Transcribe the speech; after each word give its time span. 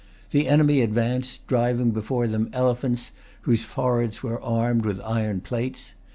The 0.31 0.47
enemy 0.47 0.81
advanced, 0.81 1.45
driving 1.45 1.91
before 1.91 2.25
them 2.27 2.49
elephants 2.53 3.11
whose 3.41 3.63
foreheads 3.63 4.23
were 4.23 4.41
armed 4.41 4.83
with 4.83 4.99
iron 5.01 5.41
plates. 5.41 5.93